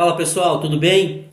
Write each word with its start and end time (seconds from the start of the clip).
Fala 0.00 0.16
pessoal, 0.16 0.62
tudo 0.62 0.78
bem? 0.78 1.28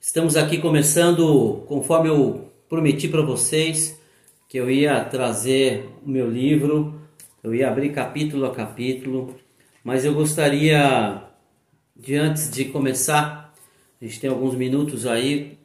Estamos 0.00 0.34
aqui 0.34 0.56
começando, 0.56 1.62
conforme 1.68 2.08
eu 2.08 2.50
prometi 2.66 3.06
para 3.06 3.20
vocês, 3.20 4.00
que 4.48 4.56
eu 4.56 4.70
ia 4.70 5.04
trazer 5.04 5.86
o 6.02 6.08
meu 6.08 6.30
livro, 6.30 6.98
eu 7.44 7.54
ia 7.54 7.68
abrir 7.68 7.92
capítulo 7.92 8.46
a 8.46 8.54
capítulo, 8.54 9.36
mas 9.84 10.02
eu 10.06 10.14
gostaria, 10.14 11.24
de 11.94 12.16
antes 12.16 12.50
de 12.50 12.64
começar, 12.64 13.54
a 14.00 14.04
gente 14.06 14.18
tem 14.18 14.30
alguns 14.30 14.54
minutos 14.54 15.06
aí, 15.06 15.58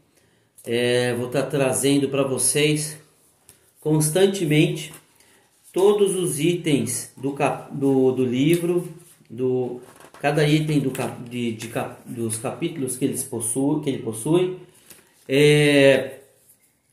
é, 0.65 1.13
vou 1.13 1.27
estar 1.27 1.43
tá 1.43 1.49
trazendo 1.49 2.09
para 2.09 2.23
vocês 2.23 2.99
constantemente 3.79 4.93
todos 5.71 6.13
os 6.17 6.37
itens 6.37 7.13
do, 7.15 7.33
do, 7.71 8.11
do 8.11 8.25
livro, 8.25 8.93
do 9.29 9.79
cada 10.21 10.47
item 10.47 10.79
do, 10.79 10.91
de, 11.29 11.53
de, 11.53 11.71
dos 12.05 12.37
capítulos 12.37 12.97
que, 12.97 13.05
eles 13.05 13.23
possuem, 13.23 13.81
que 13.81 13.89
ele 13.89 14.03
possui. 14.03 14.59
É, 15.27 16.19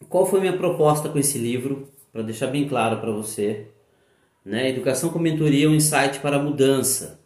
qual 0.08 0.26
foi 0.26 0.40
minha 0.40 0.56
proposta 0.56 1.08
com 1.08 1.18
esse 1.18 1.38
livro? 1.38 1.88
Para 2.12 2.22
deixar 2.22 2.48
bem 2.48 2.68
claro 2.68 2.98
para 2.98 3.10
você. 3.10 3.68
Né? 4.45 4.68
Educação 4.68 5.10
com 5.10 5.18
Mentoria, 5.18 5.68
um 5.68 5.74
insight 5.74 6.18
para 6.20 6.36
a 6.36 6.42
mudança. 6.42 7.20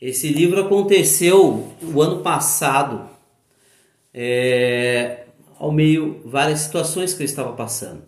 Esse 0.00 0.28
livro 0.28 0.60
aconteceu 0.60 1.72
o 1.82 2.00
ano 2.00 2.22
passado, 2.22 3.08
é, 4.14 5.24
ao 5.58 5.70
meio 5.70 6.22
várias 6.24 6.60
situações 6.60 7.12
que 7.12 7.22
eu 7.22 7.26
estava 7.26 7.52
passando. 7.52 8.02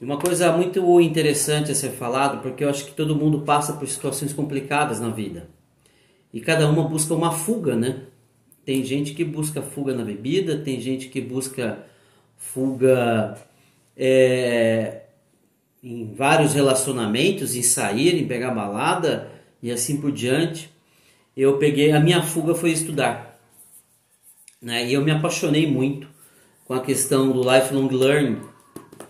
Uma 0.00 0.18
coisa 0.18 0.52
muito 0.52 1.00
interessante 1.00 1.70
a 1.70 1.74
ser 1.74 1.90
falado, 1.90 2.42
porque 2.42 2.64
eu 2.64 2.68
acho 2.68 2.84
que 2.84 2.92
todo 2.92 3.16
mundo 3.16 3.42
passa 3.42 3.72
por 3.74 3.88
situações 3.88 4.32
complicadas 4.32 5.00
na 5.00 5.08
vida 5.08 5.55
e 6.36 6.40
cada 6.42 6.68
uma 6.68 6.86
busca 6.86 7.14
uma 7.14 7.32
fuga, 7.32 7.74
né? 7.74 8.02
Tem 8.62 8.84
gente 8.84 9.14
que 9.14 9.24
busca 9.24 9.62
fuga 9.62 9.94
na 9.94 10.04
bebida, 10.04 10.58
tem 10.58 10.78
gente 10.78 11.08
que 11.08 11.18
busca 11.18 11.86
fuga 12.36 13.38
é, 13.96 15.04
em 15.82 16.12
vários 16.12 16.52
relacionamentos, 16.52 17.56
em 17.56 17.62
sair, 17.62 18.20
em 18.20 18.26
pegar 18.28 18.50
balada 18.50 19.32
e 19.62 19.70
assim 19.70 19.98
por 19.98 20.12
diante. 20.12 20.68
Eu 21.34 21.56
peguei, 21.56 21.92
a 21.92 22.00
minha 22.00 22.22
fuga 22.22 22.54
foi 22.54 22.70
estudar, 22.70 23.40
né? 24.60 24.86
E 24.86 24.92
eu 24.92 25.02
me 25.02 25.12
apaixonei 25.12 25.66
muito 25.66 26.06
com 26.66 26.74
a 26.74 26.82
questão 26.82 27.32
do 27.32 27.40
lifelong 27.50 27.88
learning. 27.88 28.42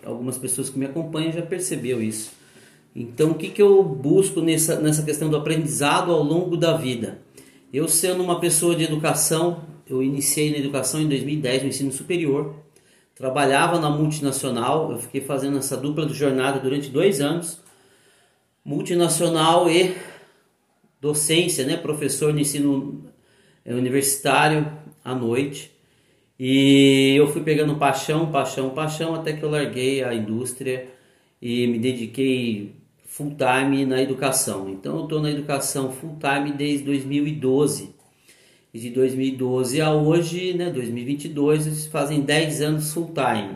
Algumas 0.05 0.39
pessoas 0.39 0.71
que 0.71 0.79
me 0.79 0.87
acompanham 0.87 1.33
já 1.33 1.43
percebeu 1.43 2.01
isso. 2.01 2.31
Então, 2.99 3.33
o 3.33 3.35
que, 3.35 3.51
que 3.51 3.61
eu 3.61 3.83
busco 3.83 4.41
nessa, 4.41 4.81
nessa 4.81 5.03
questão 5.03 5.29
do 5.29 5.37
aprendizado 5.37 6.11
ao 6.11 6.23
longo 6.23 6.57
da 6.57 6.79
vida? 6.79 7.21
Eu, 7.71 7.87
sendo 7.89 8.23
uma 8.23 8.41
pessoa 8.41 8.75
de 8.75 8.85
educação, 8.85 9.65
eu 9.87 10.03
iniciei 10.03 10.51
na 10.51 10.57
educação 10.57 11.03
em 11.03 11.07
2010, 11.07 11.63
no 11.63 11.69
ensino 11.69 11.93
superior, 11.93 12.55
trabalhava 13.15 13.79
na 13.79 13.91
multinacional, 13.91 14.93
eu 14.93 14.99
fiquei 14.99 15.21
fazendo 15.21 15.59
essa 15.59 15.77
dupla 15.77 16.07
de 16.07 16.15
jornada 16.15 16.59
durante 16.59 16.89
dois 16.89 17.21
anos, 17.21 17.61
multinacional 18.65 19.69
e 19.69 19.95
docência, 20.99 21.67
né? 21.67 21.77
professor 21.77 22.33
no 22.33 22.41
ensino 22.41 23.05
é, 23.63 23.75
universitário 23.75 24.73
à 25.05 25.15
noite. 25.15 25.71
E 26.41 27.15
eu 27.15 27.29
fui 27.29 27.43
pegando 27.43 27.77
paixão, 27.77 28.33
paixão, 28.33 28.71
paixão, 28.71 29.15
até 29.15 29.35
que 29.35 29.43
eu 29.43 29.51
larguei 29.51 30.03
a 30.03 30.15
indústria 30.15 30.89
e 31.43 31.67
me 31.67 31.79
dediquei 31.79 32.75
full 33.17 33.35
time 33.35 33.87
na 33.87 34.03
educação. 34.03 34.69
Então 34.69 34.99
eu 34.99 35.05
estou 35.05 35.23
na 35.23 35.31
educação 35.31 35.91
full 35.91 36.19
time 36.21 36.53
desde 36.53 36.85
2012. 36.85 37.95
E 38.75 38.79
de 38.79 38.91
2012 38.91 39.81
a 39.81 39.91
hoje, 39.95 40.53
né, 40.53 40.69
2022, 40.69 41.87
fazem 41.87 42.21
10 42.21 42.61
anos 42.61 42.93
full 42.93 43.13
time. 43.15 43.55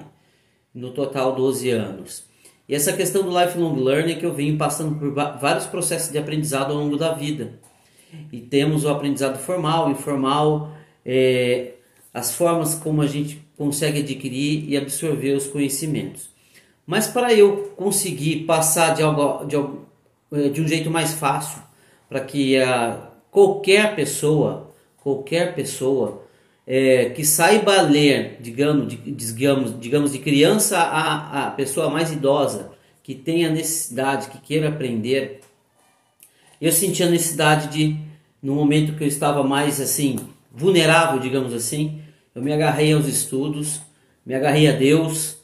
No 0.74 0.92
total 0.92 1.34
12 1.34 1.68
anos. 1.68 2.24
E 2.66 2.74
essa 2.74 2.94
questão 2.94 3.22
do 3.22 3.38
lifelong 3.38 3.74
learning 3.74 4.12
é 4.12 4.14
que 4.14 4.24
eu 4.24 4.32
venho 4.32 4.56
passando 4.56 4.98
por 4.98 5.12
vários 5.12 5.66
processos 5.66 6.10
de 6.10 6.16
aprendizado 6.16 6.72
ao 6.72 6.78
longo 6.78 6.96
da 6.96 7.12
vida. 7.12 7.60
E 8.32 8.40
temos 8.40 8.84
o 8.84 8.88
aprendizado 8.88 9.38
formal, 9.38 9.90
informal, 9.90 10.72
é, 11.04 11.74
as 12.14 12.34
formas 12.34 12.76
como 12.76 13.02
a 13.02 13.06
gente 13.06 13.42
consegue 13.58 14.00
adquirir 14.00 14.64
e 14.70 14.76
absorver 14.76 15.32
os 15.32 15.46
conhecimentos. 15.46 16.30
Mas 16.90 17.06
para 17.06 17.32
eu 17.32 17.72
conseguir 17.76 18.46
passar 18.46 18.96
de, 18.96 19.00
algo, 19.00 19.44
de, 19.44 19.54
eh, 20.36 20.48
de 20.48 20.60
um 20.60 20.66
jeito 20.66 20.90
mais 20.90 21.14
fácil, 21.14 21.62
para 22.08 22.18
que 22.18 22.58
a, 22.58 23.12
qualquer 23.30 23.94
pessoa, 23.94 24.72
qualquer 25.00 25.54
pessoa 25.54 26.24
é, 26.66 27.10
que 27.10 27.24
saiba 27.24 27.80
ler, 27.82 28.38
digamos, 28.40 28.88
de, 28.88 28.96
digamos, 28.96 29.78
digamos 29.78 30.10
de 30.10 30.18
criança 30.18 30.78
a, 30.78 31.46
a 31.46 31.50
pessoa 31.52 31.88
mais 31.88 32.10
idosa, 32.10 32.72
que 33.04 33.14
tenha 33.14 33.48
necessidade, 33.48 34.28
que 34.28 34.38
queira 34.38 34.68
aprender, 34.68 35.42
eu 36.60 36.72
senti 36.72 37.04
a 37.04 37.08
necessidade 37.08 37.68
de, 37.68 37.96
no 38.42 38.56
momento 38.56 38.96
que 38.96 39.04
eu 39.04 39.08
estava 39.08 39.44
mais 39.44 39.80
assim, 39.80 40.18
vulnerável, 40.50 41.20
digamos 41.20 41.54
assim, 41.54 42.02
eu 42.34 42.42
me 42.42 42.52
agarrei 42.52 42.92
aos 42.92 43.06
estudos, 43.06 43.80
me 44.26 44.34
agarrei 44.34 44.66
a 44.66 44.72
Deus 44.72 45.38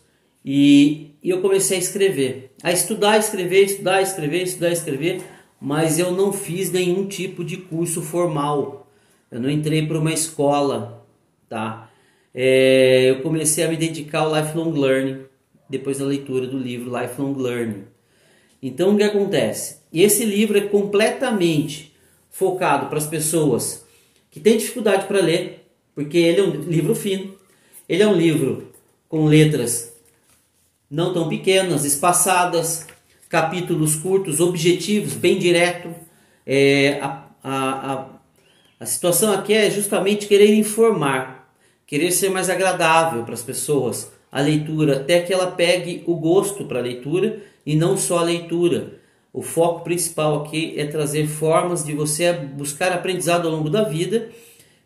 e 0.44 1.06
e 1.26 1.30
eu 1.30 1.40
comecei 1.40 1.76
a 1.76 1.80
escrever, 1.80 2.52
a 2.62 2.70
estudar, 2.70 3.18
escrever, 3.18 3.64
estudar, 3.64 4.00
escrever, 4.00 4.44
estudar, 4.44 4.70
escrever, 4.70 5.22
mas 5.60 5.98
eu 5.98 6.12
não 6.12 6.32
fiz 6.32 6.70
nenhum 6.70 7.04
tipo 7.08 7.42
de 7.42 7.56
curso 7.56 8.00
formal. 8.00 8.88
Eu 9.28 9.40
não 9.40 9.50
entrei 9.50 9.84
para 9.84 9.98
uma 9.98 10.12
escola, 10.12 11.04
tá? 11.48 11.90
É, 12.32 13.10
eu 13.10 13.22
comecei 13.22 13.64
a 13.64 13.68
me 13.68 13.76
dedicar 13.76 14.20
ao 14.20 14.36
lifelong 14.36 14.70
learning 14.70 15.24
depois 15.68 15.98
da 15.98 16.04
leitura 16.04 16.46
do 16.46 16.56
livro 16.56 16.96
Lifelong 16.96 17.34
Learning. 17.36 17.86
Então 18.62 18.94
o 18.94 18.96
que 18.96 19.02
acontece? 19.02 19.78
Esse 19.92 20.24
livro 20.24 20.56
é 20.56 20.68
completamente 20.68 21.92
focado 22.30 22.86
para 22.86 22.98
as 22.98 23.06
pessoas 23.08 23.84
que 24.30 24.38
têm 24.38 24.58
dificuldade 24.58 25.08
para 25.08 25.20
ler, 25.20 25.66
porque 25.92 26.18
ele 26.18 26.40
é 26.40 26.44
um 26.44 26.50
livro 26.52 26.94
fino, 26.94 27.34
ele 27.88 28.04
é 28.04 28.06
um 28.06 28.14
livro 28.14 28.68
com 29.08 29.24
letras 29.24 29.95
não 30.90 31.12
tão 31.12 31.28
pequenas, 31.28 31.84
espaçadas, 31.84 32.86
capítulos 33.28 33.96
curtos, 33.96 34.40
objetivos, 34.40 35.14
bem 35.14 35.38
direto. 35.38 35.94
É, 36.46 37.00
a, 37.00 37.26
a, 37.42 37.92
a, 37.92 38.06
a 38.80 38.86
situação 38.86 39.32
aqui 39.32 39.52
é 39.52 39.70
justamente 39.70 40.26
querer 40.26 40.54
informar, 40.54 41.52
querer 41.86 42.10
ser 42.12 42.30
mais 42.30 42.48
agradável 42.48 43.24
para 43.24 43.34
as 43.34 43.42
pessoas 43.42 44.12
a 44.30 44.40
leitura, 44.40 44.96
até 44.98 45.20
que 45.20 45.32
ela 45.32 45.50
pegue 45.50 46.02
o 46.06 46.14
gosto 46.14 46.66
para 46.66 46.78
a 46.78 46.82
leitura 46.82 47.40
e 47.64 47.74
não 47.74 47.96
só 47.96 48.18
a 48.18 48.24
leitura. 48.24 49.00
O 49.32 49.42
foco 49.42 49.82
principal 49.82 50.42
aqui 50.42 50.74
é 50.76 50.86
trazer 50.86 51.26
formas 51.26 51.84
de 51.84 51.94
você 51.94 52.32
buscar 52.32 52.92
aprendizado 52.92 53.46
ao 53.46 53.54
longo 53.54 53.70
da 53.70 53.82
vida, 53.82 54.28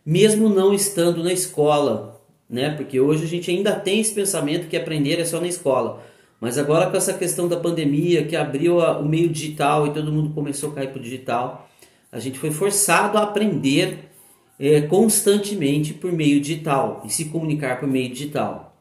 mesmo 0.04 0.48
não 0.48 0.72
estando 0.72 1.24
na 1.24 1.32
escola, 1.32 2.19
né? 2.50 2.70
Porque 2.70 2.98
hoje 2.98 3.24
a 3.24 3.28
gente 3.28 3.50
ainda 3.50 3.72
tem 3.72 4.00
esse 4.00 4.12
pensamento 4.12 4.68
que 4.68 4.76
aprender 4.76 5.20
é 5.20 5.24
só 5.24 5.40
na 5.40 5.46
escola. 5.46 6.02
Mas 6.40 6.58
agora 6.58 6.90
com 6.90 6.96
essa 6.96 7.12
questão 7.12 7.46
da 7.46 7.56
pandemia 7.56 8.24
que 8.24 8.34
abriu 8.34 8.80
a, 8.80 8.98
o 8.98 9.08
meio 9.08 9.28
digital 9.28 9.86
e 9.86 9.92
todo 9.92 10.10
mundo 10.10 10.34
começou 10.34 10.70
a 10.70 10.74
cair 10.74 10.88
para 10.88 10.98
o 10.98 11.02
digital, 11.02 11.68
a 12.10 12.18
gente 12.18 12.38
foi 12.38 12.50
forçado 12.50 13.16
a 13.16 13.22
aprender 13.22 14.10
é, 14.58 14.80
constantemente 14.80 15.94
por 15.94 16.12
meio 16.12 16.40
digital 16.40 17.02
e 17.04 17.10
se 17.10 17.26
comunicar 17.26 17.78
por 17.78 17.88
meio 17.88 18.10
digital. 18.10 18.76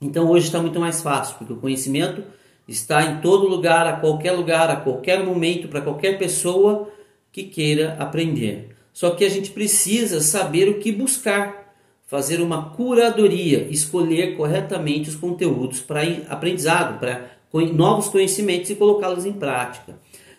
Então 0.00 0.28
hoje 0.28 0.46
está 0.46 0.60
muito 0.60 0.78
mais 0.78 1.00
fácil, 1.00 1.36
porque 1.38 1.52
o 1.52 1.56
conhecimento 1.56 2.22
está 2.66 3.02
em 3.02 3.20
todo 3.20 3.48
lugar, 3.48 3.86
a 3.86 3.94
qualquer 3.94 4.32
lugar, 4.32 4.68
a 4.70 4.76
qualquer 4.76 5.24
momento, 5.24 5.68
para 5.68 5.80
qualquer 5.80 6.18
pessoa 6.18 6.90
que 7.32 7.44
queira 7.44 7.96
aprender. 7.98 8.76
Só 8.92 9.10
que 9.10 9.24
a 9.24 9.28
gente 9.28 9.50
precisa 9.50 10.20
saber 10.20 10.68
o 10.68 10.78
que 10.78 10.92
buscar 10.92 11.67
fazer 12.08 12.40
uma 12.40 12.70
curadoria, 12.70 13.68
escolher 13.70 14.34
corretamente 14.34 15.10
os 15.10 15.14
conteúdos 15.14 15.80
para 15.80 16.00
aprendizado, 16.30 16.98
para 16.98 17.30
novos 17.74 18.08
conhecimentos 18.08 18.70
e 18.70 18.74
colocá-los 18.74 19.26
em 19.26 19.32
prática. 19.32 19.98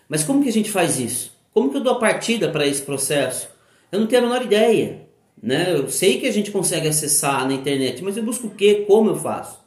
Mas 0.10 0.24
como 0.24 0.42
que 0.42 0.50
a 0.50 0.51
gente 0.51 0.71
faz 0.71 1.00
isso? 1.00 1.31
Como 1.54 1.69
que 1.69 1.77
eu 1.77 1.81
dou 1.81 1.94
a 1.94 2.00
partida 2.00 2.50
para 2.50 2.66
esse 2.66 2.81
processo? 2.81 3.48
Eu 3.92 4.00
não 4.00 4.07
tenho 4.07 4.24
a 4.24 4.25
menor 4.25 4.44
ideia. 4.44 5.07
Né? 5.42 5.71
Eu 5.71 5.88
sei 5.89 6.19
que 6.19 6.25
a 6.25 6.31
gente 6.31 6.50
consegue 6.50 6.88
acessar 6.88 7.48
na 7.48 7.54
internet, 7.54 8.04
mas 8.04 8.18
eu 8.18 8.24
busco 8.24 8.48
o 8.48 8.51
que? 8.51 8.86
Como 8.88 9.12
eu 9.12 9.16
faço? 9.16 9.60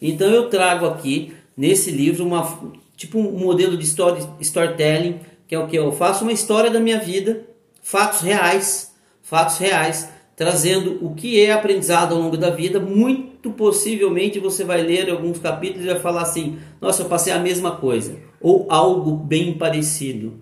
Então 0.00 0.30
eu 0.30 0.48
trago 0.48 0.86
aqui 0.86 1.34
nesse 1.56 1.90
livro 1.90 2.24
uma 2.24 2.72
tipo 2.96 3.18
um 3.18 3.38
modelo 3.38 3.76
de 3.76 3.84
story, 3.84 4.22
storytelling, 4.40 5.18
que 5.48 5.56
é 5.56 5.58
o 5.58 5.66
que 5.66 5.76
eu 5.76 5.90
faço 5.90 6.22
uma 6.22 6.32
história 6.32 6.70
da 6.70 6.78
minha 6.78 7.00
vida, 7.00 7.44
fatos 7.82 8.20
reais, 8.20 8.92
fatos 9.20 9.58
reais 9.58 10.08
trazendo 10.36 10.98
o 11.04 11.14
que 11.14 11.40
é 11.40 11.52
aprendizado 11.52 12.14
ao 12.14 12.20
longo 12.20 12.36
da 12.36 12.50
vida. 12.50 12.80
Muito 12.80 13.50
possivelmente 13.50 14.38
você 14.38 14.64
vai 14.64 14.82
ler 14.82 15.10
alguns 15.10 15.38
capítulos 15.38 15.84
e 15.84 15.88
vai 15.88 16.00
falar 16.00 16.22
assim: 16.22 16.58
Nossa, 16.80 17.02
eu 17.02 17.08
passei 17.08 17.32
a 17.32 17.38
mesma 17.38 17.72
coisa, 17.72 18.16
ou 18.40 18.66
algo 18.68 19.16
bem 19.16 19.54
parecido. 19.54 20.34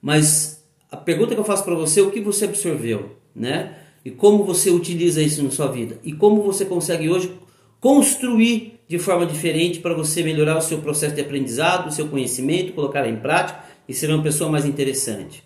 Mas 0.00 0.64
a 0.90 0.96
pergunta 0.96 1.34
que 1.34 1.40
eu 1.40 1.44
faço 1.44 1.64
para 1.64 1.74
você 1.74 2.00
é 2.00 2.02
o 2.02 2.10
que 2.10 2.20
você 2.20 2.44
absorveu, 2.44 3.16
né? 3.34 3.74
e 4.08 4.10
como 4.10 4.44
você 4.44 4.70
utiliza 4.70 5.22
isso 5.22 5.42
na 5.42 5.50
sua 5.50 5.66
vida 5.66 5.98
e 6.02 6.12
como 6.14 6.42
você 6.42 6.64
consegue 6.64 7.10
hoje 7.10 7.30
construir 7.78 8.80
de 8.88 8.98
forma 8.98 9.26
diferente 9.26 9.80
para 9.80 9.92
você 9.92 10.22
melhorar 10.22 10.56
o 10.56 10.62
seu 10.62 10.78
processo 10.78 11.14
de 11.14 11.20
aprendizado, 11.20 11.88
o 11.88 11.92
seu 11.92 12.08
conhecimento, 12.08 12.72
colocar 12.72 13.06
em 13.06 13.16
prática 13.16 13.62
e 13.86 13.92
ser 13.92 14.08
uma 14.08 14.22
pessoa 14.22 14.50
mais 14.50 14.64
interessante. 14.64 15.44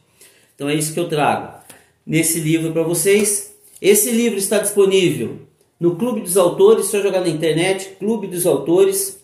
Então 0.54 0.68
é 0.68 0.74
isso 0.74 0.94
que 0.94 1.00
eu 1.00 1.08
trago 1.08 1.58
nesse 2.06 2.38
livro 2.38 2.72
para 2.72 2.84
vocês. 2.84 3.51
Esse 3.82 4.12
livro 4.12 4.38
está 4.38 4.58
disponível 4.58 5.40
no 5.80 5.96
Clube 5.96 6.20
dos 6.20 6.36
Autores, 6.36 6.86
só 6.86 7.02
jogar 7.02 7.20
na 7.20 7.28
internet, 7.28 7.96
Clube 7.98 8.28
dos 8.28 8.46
Autores, 8.46 9.20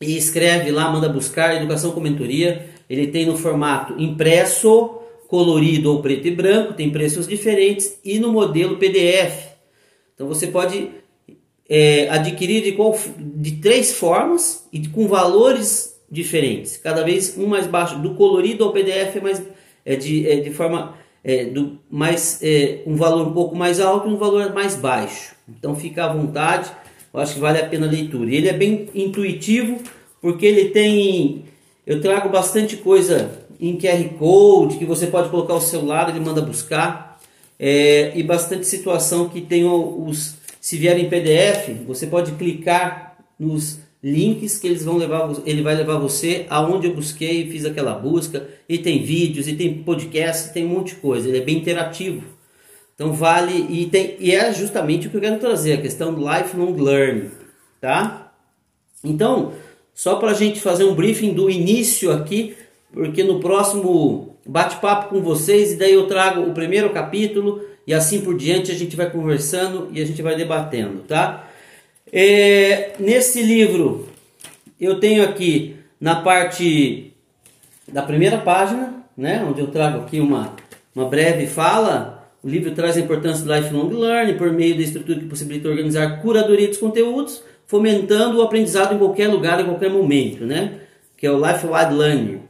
e 0.00 0.16
escreve 0.16 0.72
lá, 0.72 0.90
manda 0.90 1.08
buscar 1.08 1.54
Educação 1.54 1.92
com 1.92 2.00
Mentoria. 2.00 2.70
Ele 2.90 3.06
tem 3.06 3.24
no 3.24 3.38
formato 3.38 3.94
impresso, 3.96 4.98
colorido 5.28 5.92
ou 5.92 6.02
preto 6.02 6.26
e 6.26 6.32
branco, 6.32 6.72
tem 6.74 6.90
preços 6.90 7.28
diferentes, 7.28 8.00
e 8.04 8.18
no 8.18 8.32
modelo 8.32 8.78
PDF. 8.78 9.46
Então 10.12 10.26
você 10.26 10.48
pode 10.48 10.90
é, 11.68 12.08
adquirir 12.08 12.64
de, 12.64 12.72
qual, 12.72 12.98
de 13.16 13.52
três 13.58 13.94
formas 13.94 14.66
e 14.72 14.88
com 14.88 15.06
valores 15.06 15.96
diferentes, 16.10 16.76
cada 16.78 17.04
vez 17.04 17.38
um 17.38 17.46
mais 17.46 17.68
baixo. 17.68 17.96
Do 18.00 18.16
colorido 18.16 18.64
ao 18.64 18.72
PDF 18.72 19.18
é, 19.18 19.20
mais, 19.20 19.40
é, 19.84 19.94
de, 19.94 20.28
é 20.28 20.40
de 20.40 20.50
forma 20.50 20.98
é, 21.28 21.44
do 21.44 21.78
mais 21.90 22.40
é, 22.42 22.80
um 22.86 22.96
valor 22.96 23.28
um 23.28 23.32
pouco 23.34 23.54
mais 23.54 23.80
alto 23.80 24.08
e 24.08 24.10
um 24.10 24.16
valor 24.16 24.54
mais 24.54 24.74
baixo. 24.74 25.34
Então 25.46 25.76
fica 25.76 26.06
à 26.06 26.12
vontade, 26.12 26.70
eu 27.12 27.20
acho 27.20 27.34
que 27.34 27.40
vale 27.40 27.58
a 27.60 27.66
pena 27.66 27.86
a 27.86 27.90
leitura. 27.90 28.30
Ele 28.30 28.48
é 28.48 28.52
bem 28.54 28.88
intuitivo 28.94 29.78
porque 30.22 30.46
ele 30.46 30.70
tem, 30.70 31.44
eu 31.86 32.00
trago 32.00 32.30
bastante 32.30 32.78
coisa 32.78 33.46
em 33.60 33.76
QR 33.76 34.08
Code 34.18 34.78
que 34.78 34.86
você 34.86 35.06
pode 35.06 35.28
colocar 35.28 35.52
o 35.52 35.60
celular, 35.60 36.08
ele 36.08 36.20
manda 36.20 36.40
buscar 36.40 37.20
é, 37.58 38.16
e 38.16 38.22
bastante 38.22 38.66
situação 38.66 39.28
que 39.28 39.42
tem 39.42 39.66
os 39.66 40.38
se 40.62 40.76
vier 40.76 40.98
em 40.98 41.10
PDF, 41.10 41.84
você 41.86 42.06
pode 42.06 42.32
clicar 42.32 43.18
nos 43.38 43.80
links 44.02 44.58
que 44.58 44.66
eles 44.66 44.84
vão 44.84 44.96
levar, 44.96 45.30
ele 45.44 45.62
vai 45.62 45.74
levar 45.74 45.98
você 45.98 46.46
aonde 46.48 46.86
eu 46.86 46.94
busquei 46.94 47.50
fiz 47.50 47.64
aquela 47.64 47.94
busca. 47.94 48.48
E 48.68 48.78
tem 48.78 49.02
vídeos, 49.02 49.48
e 49.48 49.54
tem 49.54 49.82
podcast, 49.82 50.52
tem 50.52 50.64
um 50.64 50.68
monte 50.68 50.94
de 50.94 51.00
coisa. 51.00 51.28
Ele 51.28 51.38
é 51.38 51.42
bem 51.42 51.58
interativo. 51.58 52.22
Então 52.94 53.12
vale 53.12 53.66
e 53.70 53.86
tem 53.86 54.16
e 54.18 54.34
é 54.34 54.52
justamente 54.52 55.06
o 55.06 55.10
que 55.10 55.16
eu 55.16 55.20
quero 55.20 55.38
trazer, 55.38 55.74
a 55.74 55.80
questão 55.80 56.12
do 56.12 56.20
lifelong 56.20 56.74
learning, 56.74 57.30
tá? 57.80 58.32
Então, 59.04 59.52
só 59.94 60.16
para 60.16 60.32
a 60.32 60.34
gente 60.34 60.60
fazer 60.60 60.82
um 60.82 60.96
briefing 60.96 61.32
do 61.32 61.48
início 61.48 62.10
aqui, 62.10 62.56
porque 62.92 63.22
no 63.22 63.38
próximo 63.38 64.36
bate-papo 64.44 65.10
com 65.10 65.22
vocês, 65.22 65.72
e 65.72 65.76
daí 65.76 65.92
eu 65.92 66.08
trago 66.08 66.40
o 66.40 66.52
primeiro 66.52 66.90
capítulo 66.90 67.62
e 67.86 67.94
assim 67.94 68.20
por 68.20 68.36
diante 68.36 68.72
a 68.72 68.74
gente 68.74 68.96
vai 68.96 69.08
conversando 69.08 69.88
e 69.92 70.02
a 70.02 70.04
gente 70.04 70.20
vai 70.20 70.34
debatendo, 70.34 71.02
tá? 71.02 71.48
É, 72.12 72.92
nesse 72.98 73.42
livro 73.42 74.08
eu 74.80 75.00
tenho 75.00 75.24
aqui 75.24 75.76
na 76.00 76.16
parte 76.16 77.12
da 77.86 78.02
primeira 78.02 78.38
página, 78.38 79.04
né, 79.16 79.44
onde 79.48 79.60
eu 79.60 79.66
trago 79.68 80.02
aqui 80.02 80.20
uma, 80.20 80.54
uma 80.94 81.06
breve 81.06 81.46
fala. 81.46 82.30
O 82.42 82.48
livro 82.48 82.70
traz 82.70 82.96
a 82.96 83.00
importância 83.00 83.44
do 83.44 83.52
lifelong 83.52 83.88
learning 83.88 84.36
por 84.36 84.52
meio 84.52 84.76
da 84.76 84.82
estrutura 84.82 85.18
que 85.18 85.26
possibilita 85.26 85.68
organizar 85.68 86.22
curadoria 86.22 86.68
dos 86.68 86.78
conteúdos, 86.78 87.42
fomentando 87.66 88.38
o 88.38 88.42
aprendizado 88.42 88.94
em 88.94 88.98
qualquer 88.98 89.28
lugar, 89.28 89.60
em 89.60 89.64
qualquer 89.64 89.90
momento, 89.90 90.46
né? 90.46 90.78
Que 91.16 91.26
é 91.26 91.32
o 91.32 91.36
lifelong 91.36 91.96
learning. 91.96 92.40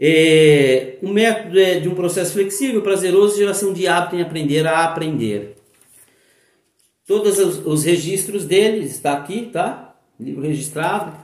É, 0.00 0.96
o 1.02 1.08
método 1.08 1.58
é 1.58 1.78
de 1.78 1.88
um 1.88 1.94
processo 1.94 2.32
flexível, 2.32 2.80
prazeroso, 2.80 3.36
geração 3.36 3.72
de 3.72 3.86
hábito 3.86 4.16
em 4.16 4.22
aprender 4.22 4.66
a 4.66 4.84
aprender. 4.84 5.53
Todos 7.06 7.38
os, 7.38 7.66
os 7.66 7.84
registros 7.84 8.44
dele 8.44 8.86
está 8.86 9.12
aqui, 9.12 9.50
tá? 9.52 9.94
Livro 10.18 10.42
registrado. 10.42 11.16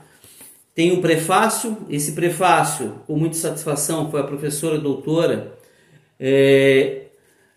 Tem 0.74 0.92
um 0.92 1.00
prefácio. 1.00 1.76
Esse 1.88 2.12
prefácio, 2.12 3.00
com 3.06 3.16
muita 3.16 3.36
satisfação, 3.36 4.10
foi 4.10 4.20
a 4.20 4.24
professora 4.24 4.78
doutora 4.78 5.58
é, 6.18 7.06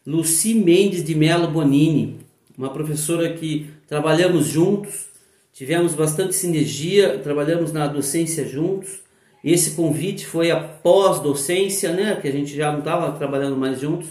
Luci 0.08 0.56
Mendes 0.56 1.04
de 1.04 1.14
Melo 1.16 1.50
Bonini, 1.50 2.20
uma 2.58 2.70
professora 2.70 3.34
que 3.34 3.70
trabalhamos 3.88 4.48
juntos, 4.48 5.08
tivemos 5.52 5.94
bastante 5.94 6.34
sinergia, 6.34 7.20
trabalhamos 7.20 7.74
na 7.74 7.88
docência 7.88 8.48
juntos. 8.48 9.02
Esse 9.44 9.72
convite 9.72 10.26
foi 10.26 10.50
após 10.50 11.20
docência, 11.20 11.92
né? 11.92 12.18
Que 12.22 12.30
a 12.30 12.32
gente 12.32 12.56
já 12.56 12.72
não 12.72 12.80
estava 12.80 13.12
trabalhando 13.18 13.58
mais 13.58 13.82
juntos, 13.82 14.08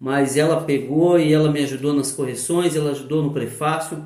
mas 0.00 0.38
ela 0.38 0.62
pegou 0.62 1.20
e 1.20 1.30
ela 1.30 1.52
me 1.52 1.60
ajudou 1.60 1.92
nas 1.92 2.10
correções, 2.10 2.74
ela 2.74 2.92
ajudou 2.92 3.22
no 3.22 3.32
prefácio. 3.32 4.02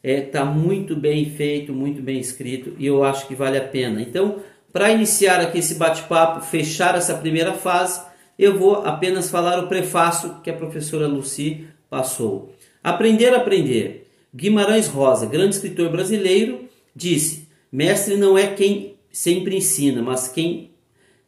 É, 0.00 0.20
tá 0.20 0.44
muito 0.44 0.94
bem 0.94 1.30
feito, 1.30 1.72
muito 1.72 2.00
bem 2.00 2.20
escrito 2.20 2.74
e 2.78 2.86
eu 2.86 3.02
acho 3.02 3.26
que 3.26 3.34
vale 3.34 3.58
a 3.58 3.64
pena. 3.64 4.00
Então, 4.00 4.36
para 4.72 4.92
iniciar 4.92 5.40
aqui 5.40 5.58
esse 5.58 5.74
bate-papo, 5.74 6.40
fechar 6.44 6.94
essa 6.94 7.14
primeira 7.14 7.52
fase, 7.54 8.00
eu 8.38 8.56
vou 8.58 8.86
apenas 8.86 9.30
falar 9.30 9.58
o 9.58 9.66
prefácio 9.66 10.36
que 10.42 10.50
a 10.50 10.54
professora 10.54 11.08
Luci 11.08 11.66
passou. 11.90 12.54
Aprender 12.82 13.34
a 13.34 13.38
aprender. 13.38 14.08
Guimarães 14.32 14.88
Rosa, 14.88 15.26
grande 15.26 15.54
escritor 15.54 15.90
brasileiro, 15.90 16.68
disse: 16.94 17.48
Mestre 17.72 18.16
não 18.16 18.36
é 18.36 18.48
quem 18.48 18.96
sempre 19.10 19.56
ensina, 19.56 20.02
mas 20.02 20.28
quem 20.28 20.72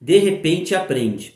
de 0.00 0.18
repente 0.18 0.74
aprende. 0.74 1.35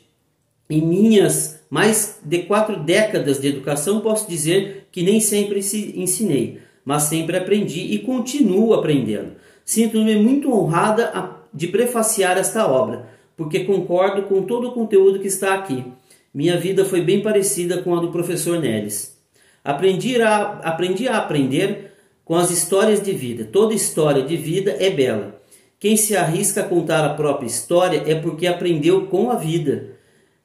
Em 0.71 0.81
minhas 0.81 1.59
mais 1.69 2.21
de 2.23 2.43
quatro 2.43 2.79
décadas 2.79 3.41
de 3.41 3.49
educação, 3.49 3.99
posso 3.99 4.29
dizer 4.29 4.87
que 4.89 5.03
nem 5.03 5.19
sempre 5.19 5.59
ensinei, 5.59 6.59
mas 6.85 7.03
sempre 7.03 7.35
aprendi 7.35 7.93
e 7.93 7.99
continuo 7.99 8.73
aprendendo. 8.73 9.33
Sinto-me 9.65 10.15
muito 10.15 10.49
honrada 10.49 11.35
de 11.53 11.67
prefaciar 11.67 12.37
esta 12.37 12.65
obra, 12.65 13.09
porque 13.35 13.65
concordo 13.65 14.23
com 14.23 14.43
todo 14.43 14.69
o 14.69 14.71
conteúdo 14.71 15.19
que 15.19 15.27
está 15.27 15.55
aqui. 15.55 15.83
Minha 16.33 16.57
vida 16.57 16.85
foi 16.85 17.01
bem 17.01 17.21
parecida 17.21 17.81
com 17.81 17.93
a 17.93 17.99
do 17.99 18.09
professor 18.09 18.57
Neles. 18.57 19.19
Aprendi 19.65 20.21
a, 20.21 20.59
aprendi 20.63 21.05
a 21.05 21.17
aprender 21.17 21.95
com 22.23 22.35
as 22.35 22.49
histórias 22.49 23.01
de 23.01 23.11
vida. 23.11 23.43
Toda 23.43 23.73
história 23.73 24.23
de 24.23 24.37
vida 24.37 24.77
é 24.79 24.89
bela. 24.89 25.41
Quem 25.77 25.97
se 25.97 26.15
arrisca 26.15 26.61
a 26.61 26.67
contar 26.67 27.03
a 27.03 27.13
própria 27.13 27.47
história 27.47 28.03
é 28.07 28.15
porque 28.15 28.47
aprendeu 28.47 29.07
com 29.07 29.29
a 29.29 29.35
vida. 29.35 29.99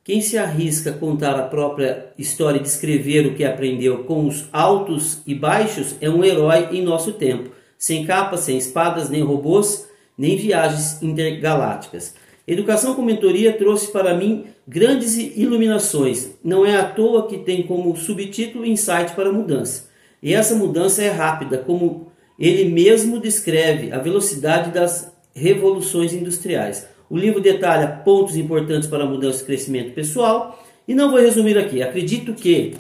Quem 0.07 0.21
se 0.21 0.39
arrisca 0.39 0.91
a 0.91 0.93
contar 0.93 1.35
a 1.35 1.43
própria 1.43 2.13
história 2.17 2.61
e 2.61 2.63
descrever 2.63 3.27
o 3.27 3.35
que 3.35 3.45
aprendeu 3.45 4.05
com 4.05 4.25
os 4.29 4.49
altos 4.53 5.19
e 5.27 5.35
baixos 5.35 5.97
é 6.01 6.09
um 6.09 6.23
herói 6.23 6.69
em 6.71 6.81
nosso 6.81 7.15
tempo, 7.15 7.51
sem 7.77 8.07
capas, 8.07 8.43
sem 8.43 8.57
espadas, 8.57 9.11
nem 9.11 9.25
robôs, 9.25 9.89
nem 10.17 10.37
viagens 10.37 11.03
intergalácticas. 11.03 12.15
Educação 12.47 12.95
com 12.95 13.03
mentoria 13.03 13.53
trouxe 13.55 13.91
para 13.91 14.15
mim 14.15 14.45
grandes 14.65 15.17
iluminações. 15.17 16.39
Não 16.45 16.65
é 16.65 16.77
à 16.77 16.85
toa 16.85 17.27
que 17.27 17.39
tem 17.39 17.65
como 17.65 17.97
subtítulo 17.97 18.65
Insight 18.65 19.13
para 19.13 19.31
a 19.31 19.33
Mudança. 19.33 19.89
E 20.23 20.33
essa 20.33 20.55
mudança 20.55 21.03
é 21.03 21.11
rápida, 21.11 21.59
como 21.59 22.13
ele 22.39 22.71
mesmo 22.71 23.19
descreve, 23.19 23.91
a 23.91 23.99
velocidade 23.99 24.71
das 24.71 25.13
revoluções 25.35 26.13
industriais. 26.13 26.87
O 27.09 27.17
livro 27.17 27.41
detalha 27.41 28.03
pontos 28.05 28.37
importantes 28.37 28.89
para 28.89 29.05
a 29.05 29.07
mudança 29.07 29.43
e 29.43 29.47
crescimento 29.47 29.95
pessoal 29.95 30.65
e 30.87 30.95
não 30.95 31.11
vou 31.11 31.21
resumir 31.21 31.57
aqui. 31.57 31.83
Acredito 31.83 32.35
que 32.35 32.75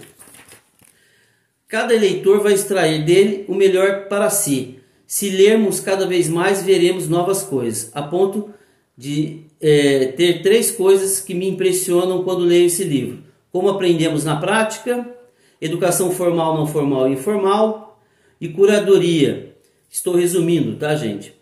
cada 1.68 1.95
eleitor 1.95 2.42
vai 2.42 2.52
extrair 2.52 3.04
dele 3.04 3.45
o 3.49 3.54
melhor 3.54 4.09
para 4.09 4.30
si. 4.30 4.78
Se 5.06 5.30
lermos 5.30 5.78
cada 5.78 6.06
vez 6.06 6.28
mais, 6.28 6.62
veremos 6.62 7.09
novas 7.09 7.42
coisas, 7.42 7.90
a 7.95 8.02
ponto 8.02 8.50
de 8.97 9.42
é, 9.61 10.06
ter 10.06 10.42
três 10.42 10.71
coisas 10.71 11.21
que 11.21 11.35
me 11.35 11.49
impressionam 11.49 12.25
quando 12.25 12.45
leio 12.45 12.66
esse 12.66 12.83
livro: 12.83 13.23
como 13.52 13.68
aprendemos 13.68 14.25
na 14.25 14.37
prática, 14.37 15.09
educação 15.61 16.11
formal, 16.11 16.56
não 16.56 16.66
formal 16.66 17.09
e 17.09 17.12
informal 17.12 18.00
e 18.40 18.49
curadoria. 18.49 19.54
Estou 19.88 20.14
resumindo, 20.14 20.76
tá, 20.76 20.95
gente? 20.97 21.33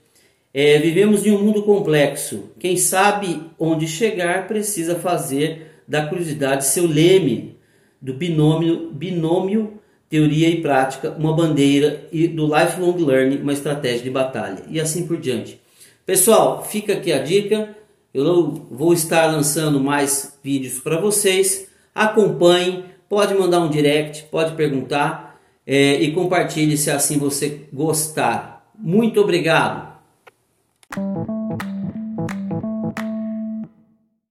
É, 0.54 0.78
vivemos 0.78 1.26
em 1.26 1.32
um 1.32 1.42
mundo 1.42 1.64
complexo. 1.64 2.50
Quem 2.61 2.76
sabe 2.76 3.42
onde 3.58 3.88
chegar 3.88 4.46
precisa 4.46 4.94
fazer 4.94 5.82
da 5.87 6.06
curiosidade 6.06 6.64
seu 6.64 6.87
leme, 6.87 7.58
do 8.00 8.14
binômio, 8.14 8.92
binômio 8.92 9.80
teoria 10.08 10.49
e 10.49 10.62
prática, 10.62 11.11
uma 11.11 11.34
bandeira 11.34 12.06
e 12.12 12.28
do 12.28 12.46
lifelong 12.46 12.96
learning, 12.96 13.38
uma 13.38 13.52
estratégia 13.52 14.04
de 14.04 14.11
batalha 14.11 14.62
e 14.68 14.80
assim 14.80 15.08
por 15.08 15.16
diante. 15.16 15.61
Pessoal, 16.06 16.62
fica 16.62 16.92
aqui 16.92 17.12
a 17.12 17.18
dica. 17.18 17.76
Eu 18.12 18.68
vou 18.70 18.92
estar 18.92 19.26
lançando 19.26 19.80
mais 19.80 20.38
vídeos 20.40 20.78
para 20.78 21.00
vocês. 21.00 21.66
Acompanhe, 21.92 22.84
pode 23.08 23.34
mandar 23.34 23.58
um 23.58 23.68
direct, 23.68 24.26
pode 24.30 24.54
perguntar 24.54 25.40
é, 25.66 26.00
e 26.00 26.12
compartilhe 26.12 26.76
se 26.76 26.92
assim 26.92 27.18
você 27.18 27.62
gostar. 27.73 28.70
Muito 28.78 29.20
obrigado. 29.20 29.93
Thank 30.94 31.28
you. 31.28 31.34